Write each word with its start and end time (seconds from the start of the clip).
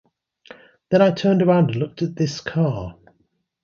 Then 0.89 1.03
I 1.03 1.11
turned 1.11 1.43
around 1.43 1.65
and 1.69 1.75
looked 1.79 2.01
at 2.01 2.15
this 2.15 2.41
car. 2.41 2.97